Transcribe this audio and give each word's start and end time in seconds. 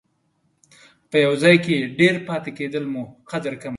په 1.09 1.17
یو 1.25 1.33
ځای 1.43 1.55
کې 1.65 1.75
ډېر 1.99 2.15
پاتې 2.27 2.51
کېدل 2.59 2.83
مو 2.93 3.03
قدر 3.31 3.53
کموي. 3.61 3.69